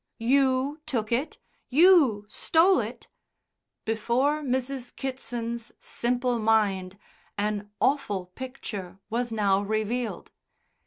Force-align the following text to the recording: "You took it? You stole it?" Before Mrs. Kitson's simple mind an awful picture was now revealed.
"You 0.17 0.81
took 0.87 1.11
it? 1.11 1.37
You 1.69 2.25
stole 2.27 2.79
it?" 2.79 3.07
Before 3.85 4.41
Mrs. 4.41 4.95
Kitson's 4.95 5.71
simple 5.79 6.39
mind 6.39 6.97
an 7.37 7.69
awful 7.79 8.25
picture 8.33 8.97
was 9.11 9.31
now 9.31 9.61
revealed. 9.61 10.31